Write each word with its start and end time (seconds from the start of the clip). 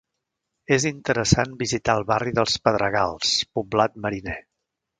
És 0.77 0.85
interessant 0.91 1.53
visitar 1.59 1.95
el 2.01 2.07
barri 2.13 2.35
dels 2.39 2.55
Pedregals, 2.69 3.35
poblat 3.59 4.03
mariner. 4.07 4.39